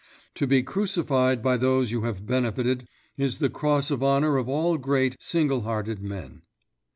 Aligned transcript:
To 0.33 0.47
be 0.47 0.63
crucified 0.63 1.43
by 1.43 1.57
those 1.57 1.91
you 1.91 2.01
have 2.05 2.25
benefited 2.25 2.87
is 3.17 3.37
the 3.37 3.51
cross 3.51 3.91
of 3.91 4.01
honour 4.01 4.37
of 4.37 4.49
all 4.49 4.79
great, 4.79 5.15
single 5.19 5.61
hearted 5.61 6.01
men. 6.01 6.41